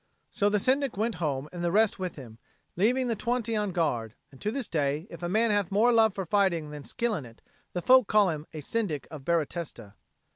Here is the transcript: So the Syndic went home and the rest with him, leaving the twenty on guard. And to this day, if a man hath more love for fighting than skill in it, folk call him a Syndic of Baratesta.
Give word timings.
So 0.31 0.49
the 0.49 0.57
Syndic 0.57 0.97
went 0.97 1.13
home 1.21 1.47
and 1.53 1.63
the 1.63 1.71
rest 1.71 1.99
with 1.99 2.15
him, 2.15 2.39
leaving 2.75 3.07
the 3.07 3.15
twenty 3.15 3.55
on 3.55 3.69
guard. 3.71 4.15
And 4.31 4.41
to 4.41 4.49
this 4.49 4.67
day, 4.67 5.05
if 5.11 5.21
a 5.21 5.29
man 5.29 5.51
hath 5.51 5.71
more 5.71 5.93
love 5.93 6.15
for 6.15 6.25
fighting 6.25 6.71
than 6.71 6.83
skill 6.83 7.13
in 7.13 7.23
it, 7.23 7.39
folk 7.83 8.07
call 8.07 8.29
him 8.31 8.47
a 8.51 8.61
Syndic 8.61 9.07
of 9.11 9.23
Baratesta. 9.23 9.93